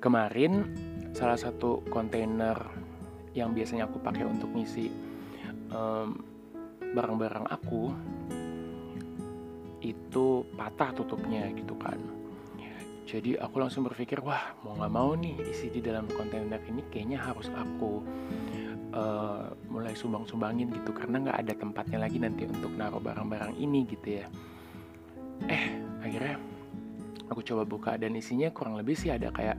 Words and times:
kemarin 0.00 0.66
salah 1.12 1.36
satu 1.36 1.84
kontainer 1.92 2.56
yang 3.36 3.52
biasanya 3.54 3.86
aku 3.86 4.02
pakai 4.02 4.26
untuk 4.26 4.50
ngisi 4.56 4.90
um, 5.70 6.18
barang-barang 6.96 7.46
aku 7.46 7.94
itu 9.80 10.44
patah 10.58 10.90
tutupnya 10.92 11.46
gitu 11.54 11.76
kan. 11.78 12.00
Jadi 13.10 13.34
aku 13.34 13.58
langsung 13.58 13.82
berpikir 13.82 14.22
wah 14.22 14.54
mau 14.62 14.78
nggak 14.78 14.92
mau 14.92 15.10
nih 15.18 15.34
isi 15.50 15.66
di 15.66 15.82
dalam 15.82 16.06
kontainer 16.06 16.62
ini 16.70 16.78
kayaknya 16.94 17.18
harus 17.18 17.50
aku 17.50 18.06
uh, 18.94 19.50
mulai 19.66 19.98
sumbang-sumbangin 19.98 20.70
gitu 20.70 20.94
karena 20.94 21.18
nggak 21.18 21.38
ada 21.42 21.52
tempatnya 21.58 21.98
lagi 22.06 22.22
nanti 22.22 22.46
untuk 22.46 22.70
naruh 22.78 23.02
barang-barang 23.02 23.58
ini 23.58 23.82
gitu 23.90 24.22
ya. 24.22 24.26
Eh 25.50 25.64
akhirnya 26.06 26.38
aku 27.26 27.42
coba 27.42 27.62
buka 27.66 27.98
dan 27.98 28.14
isinya 28.14 28.46
kurang 28.54 28.78
lebih 28.78 28.94
sih 28.94 29.10
ada 29.10 29.34
kayak 29.34 29.58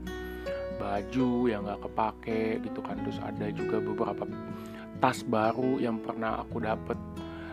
baju 0.82 1.30
yang 1.46 1.62
nggak 1.62 1.82
kepake 1.86 2.42
gitu 2.66 2.80
kan. 2.82 2.98
Terus 3.06 3.20
ada 3.22 3.48
juga 3.54 3.78
beberapa 3.78 4.26
tas 4.98 5.22
baru 5.22 5.78
yang 5.78 6.02
pernah 6.02 6.42
aku 6.42 6.58
dapet 6.62 6.98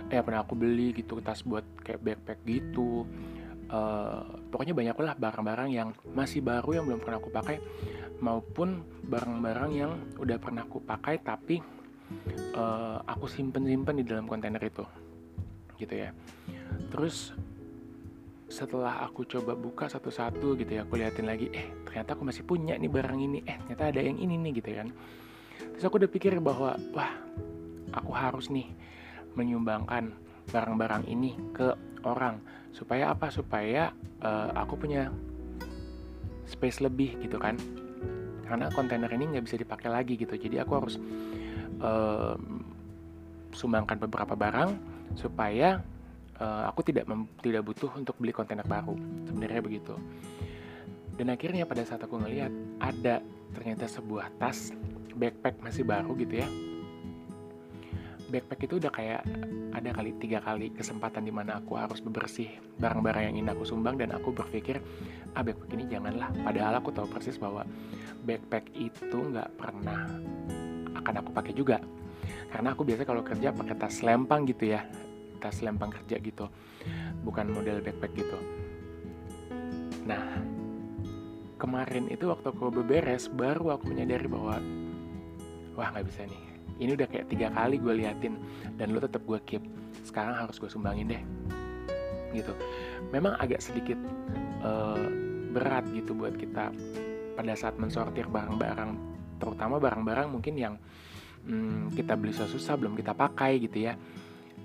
eh 0.08 0.24
pernah 0.24 0.40
aku 0.40 0.56
beli 0.56 0.96
gitu 0.96 1.20
tas 1.20 1.44
buat 1.44 1.64
kayak 1.84 2.00
backpack 2.00 2.40
gitu. 2.48 3.04
Uh, 3.68 4.24
pokoknya 4.48 4.72
banyak 4.72 4.96
lah 4.96 5.12
barang-barang 5.12 5.68
yang 5.68 5.88
masih 6.16 6.40
baru 6.40 6.80
yang 6.80 6.88
belum 6.88 7.04
pernah 7.04 7.20
aku 7.20 7.28
pakai 7.28 7.60
maupun 8.24 8.80
barang-barang 9.04 9.70
yang 9.76 9.92
udah 10.16 10.40
pernah 10.40 10.64
aku 10.64 10.80
pakai 10.80 11.20
tapi 11.20 11.60
uh, 12.56 13.04
aku 13.04 13.28
simpen-simpen 13.28 14.00
di 14.00 14.04
dalam 14.08 14.24
kontainer 14.24 14.60
itu. 14.64 14.88
Gitu 15.76 15.94
ya. 16.00 16.16
Terus 16.88 17.36
setelah 18.48 19.04
aku 19.04 19.28
coba 19.28 19.52
buka 19.52 19.92
satu-satu 19.92 20.56
gitu 20.56 20.80
ya 20.80 20.88
aku 20.88 20.96
liatin 20.96 21.28
lagi 21.28 21.52
eh 21.52 21.68
ternyata 21.84 22.16
aku 22.16 22.24
masih 22.24 22.42
punya 22.48 22.74
nih 22.80 22.88
barang 22.88 23.20
ini. 23.20 23.44
Eh 23.44 23.56
ternyata 23.64 23.92
ada 23.92 24.00
yang 24.00 24.16
ini 24.16 24.40
nih 24.40 24.52
gitu 24.64 24.72
kan. 24.72 24.88
Terus 25.76 25.84
aku 25.84 26.00
udah 26.00 26.10
pikir 26.10 26.32
bahwa 26.40 26.74
wah 26.96 27.12
aku 27.92 28.10
harus 28.16 28.48
nih 28.48 28.72
menyumbangkan 29.36 30.16
barang-barang 30.48 31.04
ini 31.06 31.36
ke 31.52 31.76
orang. 32.08 32.40
Supaya 32.72 33.12
apa? 33.12 33.28
Supaya 33.28 33.92
uh, 34.24 34.50
aku 34.56 34.80
punya 34.80 35.12
space 36.48 36.80
lebih 36.80 37.20
gitu 37.20 37.36
kan. 37.36 37.60
Karena 38.48 38.72
kontainer 38.72 39.12
ini 39.12 39.36
nggak 39.36 39.44
bisa 39.44 39.60
dipakai 39.60 39.92
lagi 39.92 40.16
gitu. 40.16 40.40
Jadi 40.40 40.56
aku 40.56 40.72
harus 40.72 40.96
uh, 41.84 42.32
sumbangkan 43.52 44.00
beberapa 44.00 44.32
barang 44.32 44.72
supaya 45.20 45.84
uh, 46.38 46.70
aku 46.70 46.80
tidak 46.86 47.06
tidak 47.42 47.62
butuh 47.66 47.90
untuk 47.94 48.14
beli 48.18 48.32
kontainer 48.34 48.64
baru. 48.64 48.94
Sebenarnya 49.28 49.60
begitu. 49.62 49.94
Dan 51.18 51.34
akhirnya 51.34 51.66
pada 51.66 51.82
saat 51.82 52.02
aku 52.06 52.14
ngelihat 52.22 52.52
ada 52.78 53.18
ternyata 53.50 53.90
sebuah 53.90 54.30
tas 54.38 54.70
backpack 55.18 55.58
masih 55.58 55.82
baru 55.82 56.14
gitu 56.14 56.46
ya. 56.46 56.48
Backpack 58.28 58.68
itu 58.68 58.74
udah 58.78 58.92
kayak 58.92 59.22
ada 59.72 59.90
kali 59.90 60.12
tiga 60.20 60.38
kali 60.44 60.68
kesempatan 60.70 61.24
di 61.24 61.32
mana 61.32 61.58
aku 61.58 61.74
harus 61.74 61.98
bebersih 61.98 62.50
barang-barang 62.76 63.32
yang 63.32 63.34
ingin 63.40 63.50
aku 63.56 63.64
sumbang 63.66 63.96
dan 63.96 64.14
aku 64.14 64.30
berpikir 64.30 64.78
ah 65.34 65.42
backpack 65.42 65.74
ini 65.74 65.90
janganlah. 65.90 66.30
Padahal 66.44 66.78
aku 66.78 66.94
tahu 66.94 67.08
persis 67.10 67.34
bahwa 67.40 67.66
backpack 68.22 68.70
itu 68.78 69.18
nggak 69.18 69.48
pernah 69.58 70.06
akan 71.02 71.14
aku 71.18 71.30
pakai 71.34 71.52
juga. 71.56 71.82
Karena 72.48 72.72
aku 72.72 72.84
biasa 72.86 73.02
kalau 73.02 73.26
kerja 73.26 73.50
pakai 73.50 73.74
tas 73.76 74.00
lempang 74.04 74.46
gitu 74.46 74.70
ya 74.76 74.86
tas 75.38 75.62
lempang 75.64 75.90
kerja 75.94 76.18
gitu. 76.20 76.46
Bukan 77.22 77.50
model 77.50 77.80
backpack 77.82 78.12
gitu. 78.14 78.38
Nah 80.06 80.42
kemarin 81.58 82.06
itu 82.10 82.30
waktu 82.30 82.54
aku 82.54 82.70
beberes 82.70 83.26
baru 83.30 83.74
aku 83.74 83.90
menyadari 83.90 84.26
bahwa 84.30 84.62
wah 85.74 85.88
nggak 85.94 86.06
bisa 86.06 86.22
nih. 86.26 86.42
Ini 86.78 86.94
udah 86.94 87.08
kayak 87.10 87.26
tiga 87.26 87.50
kali 87.50 87.82
gue 87.82 87.94
liatin 87.98 88.38
dan 88.78 88.94
lo 88.94 89.02
tetap 89.02 89.26
gue 89.26 89.38
keep. 89.42 89.64
Sekarang 90.06 90.38
harus 90.38 90.58
gue 90.62 90.70
sumbangin 90.70 91.10
deh. 91.10 91.22
Gitu. 92.34 92.52
Memang 93.10 93.34
agak 93.40 93.58
sedikit 93.58 93.98
uh, 94.62 95.28
berat 95.50 95.88
gitu 95.90 96.14
buat 96.14 96.38
kita 96.38 96.70
pada 97.34 97.54
saat 97.54 97.78
mensortir 97.78 98.26
barang-barang 98.26 98.90
terutama 99.38 99.78
barang-barang 99.78 100.28
mungkin 100.28 100.54
yang 100.58 100.74
hmm, 101.46 101.94
kita 101.94 102.18
beli 102.18 102.34
susah-susah 102.34 102.74
belum 102.74 102.98
kita 102.98 103.14
pakai 103.14 103.62
gitu 103.62 103.86
ya 103.86 103.94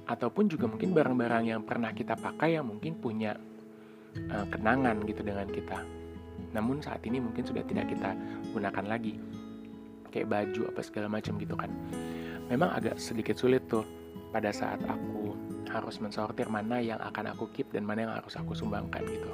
ataupun 0.04 0.52
juga 0.52 0.68
mungkin 0.68 0.92
barang-barang 0.92 1.44
yang 1.48 1.62
pernah 1.64 1.96
kita 1.96 2.20
pakai 2.20 2.60
yang 2.60 2.68
mungkin 2.68 3.00
punya 3.00 3.40
uh, 4.32 4.46
kenangan 4.52 5.00
gitu 5.08 5.24
dengan 5.24 5.48
kita. 5.48 5.80
Namun 6.52 6.84
saat 6.84 7.02
ini 7.08 7.24
mungkin 7.24 7.48
sudah 7.48 7.64
tidak 7.64 7.88
kita 7.92 8.12
gunakan 8.52 8.86
lagi. 8.86 9.16
Kayak 10.12 10.30
baju 10.30 10.62
apa 10.70 10.82
segala 10.86 11.08
macam 11.10 11.40
gitu 11.40 11.56
kan. 11.58 11.72
Memang 12.52 12.70
agak 12.76 13.00
sedikit 13.00 13.40
sulit 13.40 13.66
tuh 13.72 13.88
pada 14.30 14.54
saat 14.54 14.82
aku 14.86 15.34
harus 15.72 15.98
mensortir 15.98 16.46
mana 16.52 16.78
yang 16.78 17.02
akan 17.02 17.34
aku 17.34 17.50
keep 17.56 17.72
dan 17.74 17.88
mana 17.88 18.06
yang 18.06 18.14
harus 18.14 18.36
aku 18.38 18.54
sumbangkan 18.54 19.02
gitu. 19.08 19.32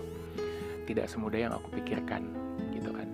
Tidak 0.87 1.05
semudah 1.09 1.49
yang 1.49 1.53
aku 1.57 1.67
pikirkan 1.81 2.29
gitu 2.71 2.93
kan. 2.93 3.09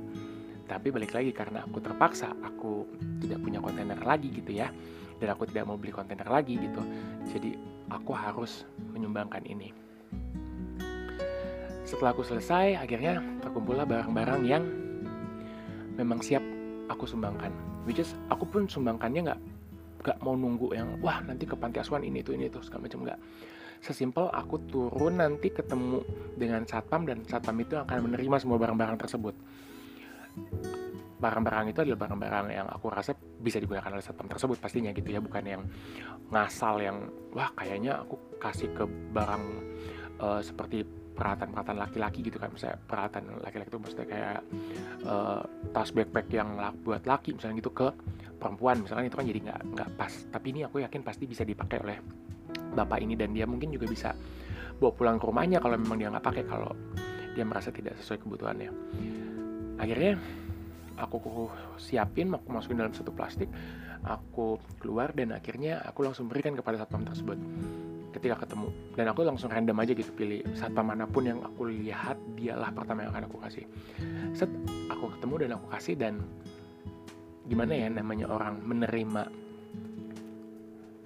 Tapi 0.70 0.92
balik 0.94 1.16
lagi 1.16 1.32
karena 1.34 1.66
aku 1.66 1.82
terpaksa 1.82 2.36
aku 2.44 2.86
tidak 3.24 3.42
punya 3.42 3.58
kontainer 3.64 3.98
lagi 4.06 4.30
gitu 4.30 4.54
ya 4.54 4.70
dan 5.22 5.28
aku 5.34 5.48
tidak 5.48 5.68
mau 5.68 5.80
beli 5.80 5.92
kontainer 5.94 6.28
lagi 6.28 6.59
gitu. 6.59 6.81
Jadi 7.30 7.56
aku 7.90 8.12
harus 8.12 8.66
menyumbangkan 8.92 9.44
ini. 9.48 9.72
Setelah 11.86 12.18
aku 12.18 12.26
selesai 12.26 12.81
akhirnya 12.81 13.22
terkumpullah 13.46 13.86
barang-barang 13.86 14.42
yang 14.44 14.64
memang 15.96 16.20
siap 16.20 16.42
aku 16.90 17.06
sumbangkan. 17.06 17.53
Which 17.86 18.02
is 18.02 18.18
aku 18.34 18.50
pun 18.50 18.66
sumbangkannya 18.66 19.22
nggak 19.31 19.42
nggak 20.06 20.18
mau 20.22 20.38
nunggu 20.38 20.74
yang 20.74 20.98
wah 21.02 21.22
nanti 21.26 21.50
ke 21.50 21.58
panti 21.58 21.82
asuhan 21.82 22.06
ini 22.06 22.22
itu 22.22 22.34
ini 22.34 22.50
itu 22.50 22.62
segala 22.66 22.90
macam 22.90 23.06
nggak. 23.06 23.20
Sesimpel 23.86 24.34
aku 24.34 24.58
turun 24.66 25.22
nanti 25.22 25.53
ketemu 25.53 26.02
dengan 26.34 26.66
satpam 26.66 27.06
dan 27.06 27.22
satpam 27.30 27.53
itu 27.62 27.78
akan 27.78 28.09
menerima 28.09 28.42
semua 28.42 28.58
barang-barang 28.58 28.97
tersebut 28.97 29.36
barang-barang 31.25 31.74
itu 31.74 31.80
adalah 31.81 32.00
barang-barang 32.06 32.46
yang 32.53 32.68
aku 32.69 32.86
rasa 32.94 33.18
bisa 33.18 33.58
digunakan 33.58 33.90
oleh 33.90 34.06
satpam 34.06 34.30
tersebut 34.30 34.62
pastinya 34.62 34.94
gitu 34.94 35.09
ya 35.09 35.18
bukan 35.18 35.41
yang 35.41 35.62
ngasal 36.30 36.78
yang 36.78 37.09
wah 37.34 37.50
kayaknya 37.58 38.06
aku 38.06 38.38
kasih 38.38 38.69
ke 38.78 38.86
barang 38.86 39.44
uh, 40.22 40.41
seperti 40.46 40.85
peralatan-peralatan 41.16 41.78
laki-laki 41.80 42.19
gitu 42.22 42.38
kan. 42.38 42.52
Misalnya 42.52 42.78
peralatan 42.85 43.24
laki-laki 43.41 43.69
itu 43.72 43.80
maksudnya 43.81 44.08
kayak 44.08 44.40
uh, 45.08 45.41
tas 45.72 45.90
backpack 45.96 46.28
yang 46.30 46.59
buat 46.84 47.08
laki 47.08 47.34
misalnya 47.34 47.64
gitu 47.64 47.72
ke 47.74 47.88
perempuan 48.35 48.84
misalnya 48.84 49.08
itu 49.09 49.18
kan 49.18 49.25
jadi 49.25 49.40
nggak 49.50 49.62
nggak 49.74 49.90
pas. 49.97 50.14
Tapi 50.30 50.46
ini 50.53 50.59
aku 50.68 50.84
yakin 50.84 51.02
pasti 51.02 51.24
bisa 51.25 51.41
dipakai 51.41 51.78
oleh 51.81 51.97
bapak 52.75 53.00
ini 53.02 53.16
dan 53.16 53.31
dia 53.31 53.47
mungkin 53.47 53.72
juga 53.72 53.88
bisa 53.88 54.12
bawa 54.75 54.91
pulang 54.91 55.18
ke 55.18 55.25
rumahnya 55.25 55.64
kalau 55.64 55.80
memang 55.80 55.97
dia 55.97 56.12
nggak 56.12 56.25
pakai 56.28 56.44
kalau 56.44 56.75
dia 57.31 57.47
merasa 57.47 57.72
tidak 57.72 57.96
sesuai 58.03 58.19
kebutuhannya. 58.28 58.69
Akhirnya 59.80 60.19
aku 60.96 61.52
siapin 61.76 62.32
aku 62.32 62.48
masukin 62.52 62.80
dalam 62.80 62.96
satu 62.96 63.12
plastik 63.12 63.52
aku 64.06 64.62
keluar 64.78 65.12
dan 65.18 65.34
akhirnya 65.34 65.82
aku 65.82 66.06
langsung 66.06 66.30
berikan 66.30 66.54
kepada 66.54 66.78
satpam 66.78 67.02
tersebut 67.02 67.38
ketika 68.16 68.48
ketemu. 68.48 68.70
Dan 68.96 69.06
aku 69.12 69.28
langsung 69.28 69.52
random 69.52 69.76
aja 69.82 69.92
gitu 69.92 70.12
pilih 70.16 70.40
satpam 70.56 70.88
mana 70.88 71.04
pun 71.10 71.28
yang 71.28 71.42
aku 71.44 71.68
lihat 71.68 72.16
dialah 72.38 72.72
pertama 72.72 73.04
yang 73.04 73.12
akan 73.12 73.28
aku 73.28 73.38
kasih. 73.44 73.66
Set 74.32 74.48
aku 74.88 75.12
ketemu 75.18 75.34
dan 75.46 75.50
aku 75.60 75.68
kasih 75.74 75.96
dan 76.00 76.14
gimana 77.46 77.74
ya 77.76 77.88
namanya 77.92 78.26
orang 78.32 78.58
menerima 78.64 79.30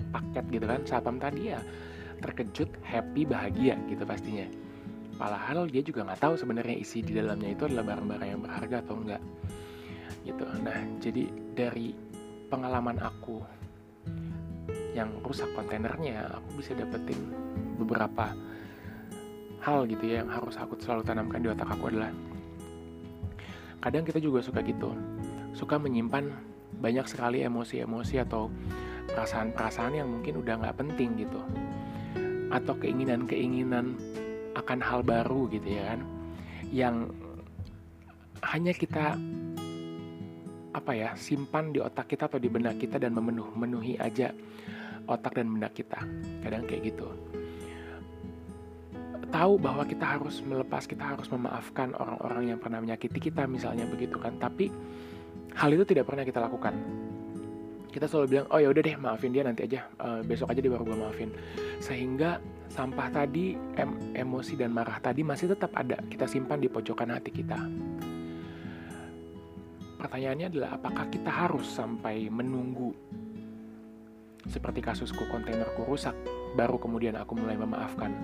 paket 0.09 0.45
gitu 0.53 0.65
kan 0.65 0.81
satpam 0.87 1.17
tadi 1.19 1.51
ya 1.51 1.59
terkejut 2.19 2.69
happy 2.83 3.25
bahagia 3.25 3.79
gitu 3.87 4.03
pastinya. 4.03 4.45
Padahal 5.19 5.67
dia 5.67 5.83
juga 5.83 6.07
nggak 6.07 6.19
tahu 6.19 6.33
sebenarnya 6.39 6.79
isi 6.79 7.03
di 7.03 7.11
dalamnya 7.11 7.51
itu 7.51 7.67
adalah 7.67 7.95
barang-barang 7.95 8.29
yang 8.31 8.41
berharga 8.43 8.77
atau 8.79 8.95
enggak 8.95 9.23
gitu. 10.29 10.45
Nah 10.61 10.79
jadi 11.01 11.27
dari 11.57 11.93
pengalaman 12.49 12.97
aku 13.01 13.41
yang 14.97 15.09
rusak 15.21 15.49
kontainernya 15.53 16.33
aku 16.33 16.61
bisa 16.61 16.73
dapetin 16.73 17.17
beberapa 17.77 18.33
hal 19.61 19.85
gitu 19.85 20.03
ya 20.09 20.25
yang 20.25 20.29
harus 20.31 20.57
aku 20.57 20.75
selalu 20.81 21.05
tanamkan 21.05 21.39
di 21.43 21.49
otak 21.51 21.69
aku 21.69 21.93
adalah 21.93 22.11
kadang 23.79 24.03
kita 24.03 24.19
juga 24.19 24.43
suka 24.43 24.59
gitu 24.65 24.91
suka 25.53 25.77
menyimpan 25.77 26.31
banyak 26.79 27.05
sekali 27.05 27.43
emosi-emosi 27.43 28.15
atau 28.23 28.47
perasaan-perasaan 29.11 29.99
yang 29.99 30.07
mungkin 30.07 30.39
udah 30.39 30.63
nggak 30.63 30.77
penting 30.79 31.27
gitu 31.27 31.41
atau 32.49 32.73
keinginan-keinginan 32.81 33.93
akan 34.57 34.79
hal 34.81 35.05
baru 35.05 35.47
gitu 35.53 35.69
ya 35.79 35.95
kan 35.95 36.01
yang 36.69 36.95
hanya 38.41 38.71
kita 38.71 39.19
apa 40.69 40.91
ya 40.93 41.09
simpan 41.17 41.73
di 41.73 41.81
otak 41.81 42.05
kita 42.09 42.29
atau 42.29 42.37
di 42.37 42.49
benak 42.49 42.77
kita 42.77 43.01
dan 43.01 43.17
memenuhi 43.17 43.97
aja 43.97 44.29
otak 45.09 45.41
dan 45.41 45.49
benak 45.49 45.73
kita 45.73 45.97
kadang 46.45 46.65
kayak 46.69 46.93
gitu 46.93 47.09
tahu 49.29 49.61
bahwa 49.61 49.85
kita 49.85 50.17
harus 50.17 50.41
melepas, 50.41 50.89
kita 50.89 51.15
harus 51.15 51.29
memaafkan 51.29 51.93
orang-orang 51.95 52.53
yang 52.53 52.59
pernah 52.59 52.81
menyakiti 52.81 53.29
kita 53.29 53.45
misalnya 53.45 53.85
begitu 53.85 54.17
kan. 54.17 54.35
Tapi 54.41 54.73
hal 55.55 55.69
itu 55.71 55.85
tidak 55.85 56.09
pernah 56.09 56.25
kita 56.25 56.41
lakukan. 56.41 56.73
Kita 57.89 58.05
selalu 58.05 58.25
bilang, 58.29 58.47
oh 58.53 58.61
ya 58.61 58.69
udah 58.69 58.81
deh 58.85 58.95
maafin 59.01 59.33
dia 59.33 59.41
nanti 59.41 59.65
aja, 59.65 59.81
uh, 59.97 60.21
besok 60.21 60.53
aja 60.53 60.61
dia 60.61 60.69
baru 60.69 60.85
gue 60.85 60.97
maafin. 60.97 61.29
Sehingga 61.81 62.37
sampah 62.69 63.09
tadi, 63.09 63.57
em 63.81 64.13
emosi 64.13 64.53
dan 64.61 64.69
marah 64.69 65.01
tadi 65.01 65.25
masih 65.25 65.57
tetap 65.57 65.73
ada. 65.73 65.97
Kita 66.05 66.29
simpan 66.29 66.61
di 66.61 66.69
pojokan 66.69 67.17
hati 67.17 67.33
kita. 67.33 67.57
Pertanyaannya 69.99 70.47
adalah 70.47 70.69
apakah 70.79 71.05
kita 71.11 71.27
harus 71.27 71.67
sampai 71.67 72.31
menunggu 72.31 72.95
seperti 74.47 74.79
kasusku 74.79 75.27
kontainerku 75.27 75.83
rusak, 75.83 76.15
baru 76.55 76.79
kemudian 76.79 77.19
aku 77.19 77.35
mulai 77.35 77.59
memaafkan. 77.59 78.15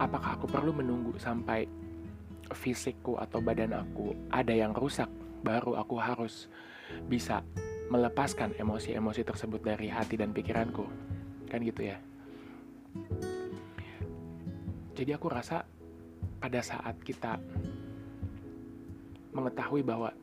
Apakah 0.00 0.40
aku 0.40 0.48
perlu 0.48 0.72
menunggu 0.72 1.14
sampai 1.20 1.68
fisikku 2.50 3.20
atau 3.20 3.44
badan 3.44 3.76
aku 3.76 4.16
ada 4.32 4.52
yang 4.56 4.72
rusak 4.72 5.08
baru 5.44 5.76
aku 5.76 6.00
harus 6.00 6.48
bisa 7.04 7.44
melepaskan 7.92 8.56
emosi-emosi 8.56 9.22
tersebut 9.22 9.60
dari 9.60 9.92
hati 9.92 10.16
dan 10.16 10.32
pikiranku. 10.32 10.88
Kan 11.52 11.60
gitu 11.60 11.92
ya. 11.92 12.00
Jadi 14.96 15.10
aku 15.12 15.28
rasa 15.28 15.68
pada 16.40 16.60
saat 16.64 16.96
kita 17.04 17.36
mengetahui 19.34 19.82
bahwa 19.82 20.14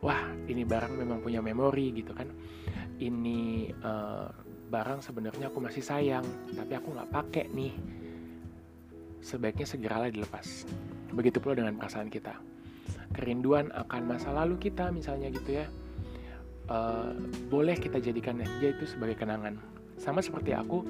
wah 0.00 0.24
ini 0.48 0.64
barang 0.64 0.96
memang 0.96 1.20
punya 1.20 1.44
memori 1.44 1.92
gitu 1.94 2.16
kan. 2.16 2.28
Ini 2.98 3.70
uh, 3.84 4.28
barang 4.70 5.04
sebenarnya 5.04 5.52
aku 5.52 5.60
masih 5.60 5.84
sayang, 5.84 6.24
tapi 6.56 6.72
aku 6.74 6.90
nggak 6.90 7.10
pakai 7.12 7.44
nih. 7.52 7.74
Sebaiknya 9.24 9.64
segeralah 9.68 10.08
dilepas. 10.12 10.68
Begitu 11.14 11.40
pula 11.40 11.56
dengan 11.56 11.76
perasaan 11.78 12.08
kita 12.12 12.54
kerinduan 13.14 13.70
akan 13.70 14.02
masa 14.10 14.34
lalu 14.34 14.58
kita 14.58 14.90
misalnya 14.90 15.30
gitu 15.30 15.62
ya 15.62 15.66
uh, 16.68 17.14
boleh 17.48 17.78
kita 17.78 18.02
jadikan 18.02 18.42
dia 18.58 18.74
itu 18.74 18.84
sebagai 18.84 19.14
kenangan 19.14 19.56
sama 19.96 20.18
seperti 20.18 20.52
aku 20.52 20.82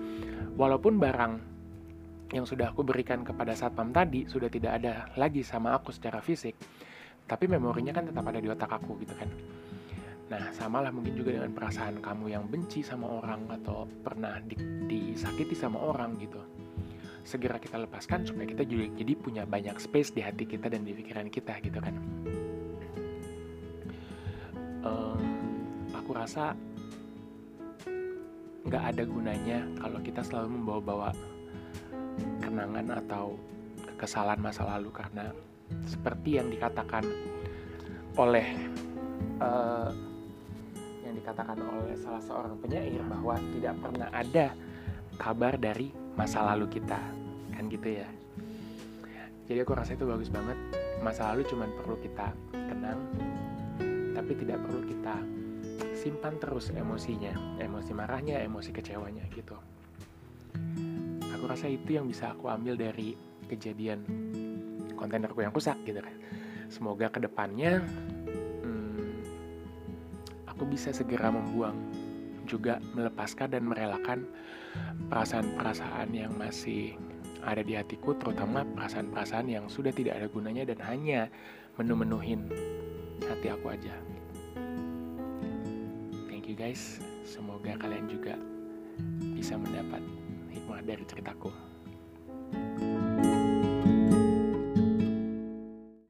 walaupun 0.56 0.96
barang 0.96 1.52
yang 2.32 2.48
sudah 2.48 2.72
aku 2.72 2.82
berikan 2.82 3.22
kepada 3.22 3.52
satpam 3.52 3.92
tadi 3.92 4.25
sudah 4.26 4.48
tidak 4.48 4.81
ada 4.81 5.12
lagi 5.20 5.44
sama 5.44 5.76
aku 5.76 5.92
secara 5.92 6.25
fisik 6.25 6.56
tapi 7.24 7.48
memorinya 7.48 7.92
kan 7.96 8.04
tetap 8.08 8.24
ada 8.28 8.40
di 8.40 8.48
otak 8.52 8.68
aku 8.68 9.00
gitu 9.00 9.14
kan. 9.16 9.28
Nah 10.28 10.52
samalah 10.52 10.92
mungkin 10.92 11.16
juga 11.16 11.36
dengan 11.36 11.52
perasaan 11.52 12.00
kamu 12.00 12.32
yang 12.32 12.44
benci 12.48 12.80
sama 12.80 13.08
orang 13.08 13.48
atau 13.60 13.88
pernah 14.04 14.40
di, 14.44 14.56
disakiti 14.88 15.56
sama 15.56 15.80
orang 15.80 16.16
gitu. 16.20 16.40
Segera 17.24 17.56
kita 17.56 17.80
lepaskan 17.80 18.28
supaya 18.28 18.44
kita 18.44 18.68
juga 18.68 18.84
jadi 19.00 19.12
punya 19.16 19.42
banyak 19.48 19.76
space 19.80 20.12
di 20.12 20.20
hati 20.20 20.44
kita 20.44 20.68
dan 20.68 20.84
di 20.84 20.92
pikiran 20.92 21.28
kita 21.32 21.56
gitu 21.64 21.80
kan. 21.80 21.94
Um, 24.84 25.24
aku 25.96 26.12
rasa 26.12 26.52
nggak 28.64 28.84
ada 28.96 29.02
gunanya 29.08 29.64
kalau 29.80 30.00
kita 30.04 30.20
selalu 30.24 30.60
membawa-bawa 30.60 31.12
kenangan 32.40 33.00
atau 33.04 33.36
kesalahan 33.96 34.40
masa 34.40 34.68
lalu 34.68 34.92
karena 34.92 35.32
seperti 35.88 36.40
yang 36.40 36.49
dikatakan 36.49 37.05
oleh 38.14 38.46
uh, 39.43 39.90
yang 41.02 41.14
dikatakan 41.19 41.58
oleh 41.58 41.96
salah 41.99 42.22
seorang 42.22 42.55
penyair 42.62 43.02
bahwa 43.05 43.34
tidak 43.55 43.75
pernah 43.82 44.08
ada 44.14 44.46
kabar 45.19 45.58
dari 45.58 45.90
masa 46.14 46.43
lalu 46.43 46.70
kita 46.70 46.99
kan 47.55 47.64
gitu 47.70 48.02
ya. 48.02 48.08
Jadi 49.44 49.58
aku 49.61 49.76
rasa 49.76 49.93
itu 49.93 50.08
bagus 50.08 50.32
banget. 50.32 50.56
Masa 51.05 51.34
lalu 51.34 51.44
cuman 51.44 51.69
perlu 51.76 51.96
kita 52.00 52.32
kenang 52.52 53.00
tapi 54.14 54.32
tidak 54.40 54.62
perlu 54.64 54.81
kita 54.88 55.17
simpan 55.93 56.38
terus 56.38 56.70
emosinya 56.72 57.60
emosi 57.60 57.93
marahnya 57.93 58.40
emosi 58.40 58.70
kecewanya 58.72 59.26
gitu. 59.34 59.58
Aku 61.34 61.44
rasa 61.44 61.69
itu 61.69 61.99
yang 61.99 62.08
bisa 62.08 62.32
aku 62.32 62.49
ambil 62.49 62.78
dari 62.78 63.19
kejadian 63.50 64.00
kontainerku 65.04 65.44
yang 65.44 65.52
rusak 65.52 65.76
gitu 65.84 66.00
kan 66.00 66.16
semoga 66.72 67.12
ke 67.12 67.20
depannya 67.20 67.84
hmm, 68.64 69.12
aku 70.48 70.64
bisa 70.64 70.90
segera 70.96 71.28
membuang 71.28 71.76
juga 72.44 72.80
melepaskan 72.92 73.56
dan 73.56 73.62
merelakan 73.64 74.28
perasaan-perasaan 75.08 76.08
yang 76.12 76.32
masih 76.36 76.96
ada 77.44 77.60
di 77.60 77.76
hatiku, 77.76 78.16
terutama 78.16 78.64
perasaan-perasaan 78.64 79.46
yang 79.52 79.64
sudah 79.68 79.92
tidak 79.92 80.16
ada 80.16 80.28
gunanya 80.32 80.64
dan 80.64 80.80
hanya 80.80 81.28
menu-menuhin 81.76 82.48
hati 83.24 83.52
aku 83.52 83.72
aja. 83.72 83.92
Thank 86.28 86.48
you 86.48 86.56
guys, 86.56 87.00
semoga 87.24 87.76
kalian 87.76 88.08
juga 88.08 88.36
bisa 89.36 89.60
mendapat 89.60 90.00
hikmah 90.52 90.80
dari 90.84 91.04
ceritaku. 91.04 91.73